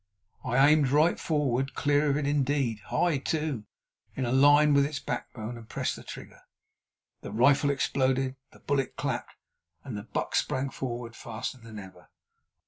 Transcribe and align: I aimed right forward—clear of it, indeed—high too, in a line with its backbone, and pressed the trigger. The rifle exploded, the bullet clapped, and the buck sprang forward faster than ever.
I 0.43 0.67
aimed 0.67 0.87
right 0.89 1.19
forward—clear 1.19 2.09
of 2.09 2.17
it, 2.17 2.25
indeed—high 2.25 3.19
too, 3.19 3.65
in 4.15 4.25
a 4.25 4.31
line 4.31 4.73
with 4.73 4.83
its 4.83 4.99
backbone, 4.99 5.57
and 5.59 5.69
pressed 5.69 5.95
the 5.95 6.01
trigger. 6.03 6.41
The 7.21 7.31
rifle 7.31 7.69
exploded, 7.69 8.35
the 8.51 8.61
bullet 8.61 8.95
clapped, 8.95 9.35
and 9.83 9.95
the 9.95 10.01
buck 10.01 10.33
sprang 10.33 10.71
forward 10.71 11.15
faster 11.15 11.59
than 11.59 11.77
ever. 11.77 12.09